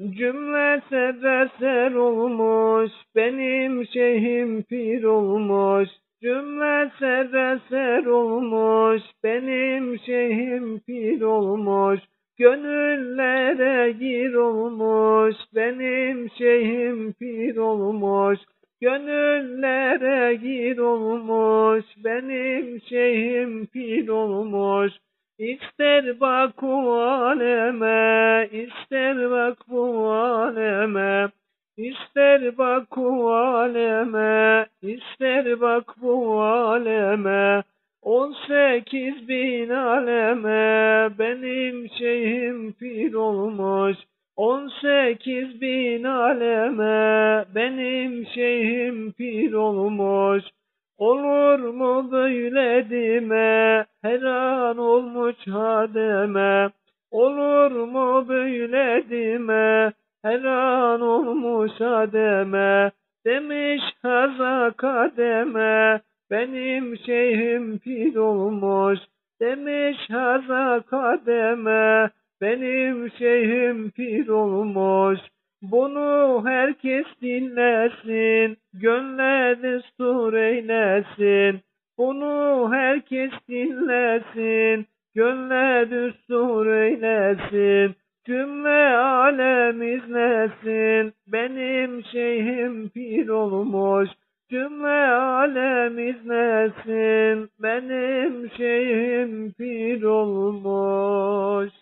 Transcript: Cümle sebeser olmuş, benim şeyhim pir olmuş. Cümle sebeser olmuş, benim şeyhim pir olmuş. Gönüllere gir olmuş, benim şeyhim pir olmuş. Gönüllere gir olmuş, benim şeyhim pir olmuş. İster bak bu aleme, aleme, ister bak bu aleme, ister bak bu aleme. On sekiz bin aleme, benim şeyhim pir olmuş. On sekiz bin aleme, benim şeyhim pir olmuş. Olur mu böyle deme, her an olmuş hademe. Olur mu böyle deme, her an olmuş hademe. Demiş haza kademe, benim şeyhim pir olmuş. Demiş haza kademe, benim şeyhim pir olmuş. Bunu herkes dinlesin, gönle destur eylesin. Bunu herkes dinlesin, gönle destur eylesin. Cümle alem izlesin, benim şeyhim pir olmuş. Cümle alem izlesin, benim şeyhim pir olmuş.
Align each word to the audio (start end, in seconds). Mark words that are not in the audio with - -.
Cümle 0.00 0.80
sebeser 0.90 1.92
olmuş, 1.92 2.90
benim 3.16 3.86
şeyhim 3.86 4.62
pir 4.62 5.04
olmuş. 5.04 5.88
Cümle 6.22 6.90
sebeser 6.98 8.06
olmuş, 8.06 9.02
benim 9.24 9.98
şeyhim 9.98 10.80
pir 10.80 11.20
olmuş. 11.20 12.00
Gönüllere 12.38 13.92
gir 13.92 14.34
olmuş, 14.34 15.36
benim 15.54 16.30
şeyhim 16.30 17.12
pir 17.12 17.56
olmuş. 17.56 18.38
Gönüllere 18.80 20.34
gir 20.34 20.78
olmuş, 20.78 21.84
benim 22.04 22.80
şeyhim 22.80 23.66
pir 23.66 24.08
olmuş. 24.08 24.92
İster 25.38 26.20
bak 26.20 26.62
bu 26.62 26.92
aleme, 26.92 27.89
aleme, 30.80 31.28
ister 31.76 32.58
bak 32.58 32.96
bu 32.96 33.32
aleme, 33.32 34.66
ister 34.82 35.60
bak 35.60 35.94
bu 36.02 36.42
aleme. 36.42 37.62
On 38.02 38.34
sekiz 38.48 39.28
bin 39.28 39.68
aleme, 39.70 41.10
benim 41.18 41.88
şeyhim 41.98 42.72
pir 42.72 43.14
olmuş. 43.14 43.96
On 44.36 44.70
sekiz 44.82 45.60
bin 45.60 46.04
aleme, 46.04 47.44
benim 47.54 48.26
şeyhim 48.26 49.12
pir 49.12 49.52
olmuş. 49.52 50.44
Olur 50.98 51.58
mu 51.58 52.08
böyle 52.12 52.90
deme, 52.90 53.86
her 54.02 54.22
an 54.22 54.78
olmuş 54.78 55.36
hademe. 55.46 56.70
Olur 57.10 57.70
mu 57.70 58.28
böyle 58.28 59.04
deme, 59.10 59.92
her 60.22 60.44
an 60.44 61.00
olmuş 61.00 61.72
hademe. 61.80 62.90
Demiş 63.26 63.82
haza 64.02 64.72
kademe, 64.76 66.00
benim 66.30 66.98
şeyhim 66.98 67.78
pir 67.78 68.16
olmuş. 68.16 68.98
Demiş 69.40 70.10
haza 70.10 70.82
kademe, 70.90 72.10
benim 72.40 73.10
şeyhim 73.10 73.90
pir 73.90 74.28
olmuş. 74.28 75.20
Bunu 75.62 76.42
herkes 76.46 77.06
dinlesin, 77.22 78.56
gönle 78.72 79.62
destur 79.62 80.34
eylesin. 80.34 81.60
Bunu 81.98 82.68
herkes 82.72 83.30
dinlesin, 83.48 84.86
gönle 85.14 85.90
destur 85.90 86.66
eylesin. 86.66 87.96
Cümle 88.26 88.96
alem 88.96 89.79
izlesin, 90.40 91.12
benim 91.26 92.04
şeyhim 92.04 92.88
pir 92.88 93.28
olmuş. 93.28 94.10
Cümle 94.50 95.06
alem 95.10 95.98
izlesin, 95.98 97.50
benim 97.62 98.50
şeyhim 98.56 99.52
pir 99.52 100.02
olmuş. 100.02 101.72